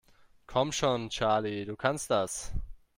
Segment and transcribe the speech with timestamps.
[0.47, 2.51] Komm schon, Charlie, du kannst das!